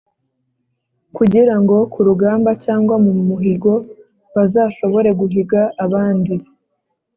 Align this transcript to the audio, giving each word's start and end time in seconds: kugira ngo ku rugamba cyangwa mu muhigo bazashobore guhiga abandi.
kugira 1.17 1.55
ngo 1.61 1.77
ku 1.91 1.99
rugamba 2.07 2.51
cyangwa 2.63 2.95
mu 3.03 3.11
muhigo 3.27 3.73
bazashobore 4.35 5.09
guhiga 5.19 5.61
abandi. 5.85 6.33